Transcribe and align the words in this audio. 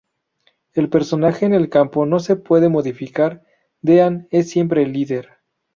El 0.73 0.89
personaje 0.89 1.45
en 1.45 1.53
el 1.53 1.69
campo 1.69 2.07
no 2.07 2.19
se 2.19 2.35
puede 2.35 2.69
modificar; 2.69 3.43
Dean 3.83 4.27
es 4.31 4.49
siempre 4.49 4.81
el 4.81 4.93
líder. 4.93 5.29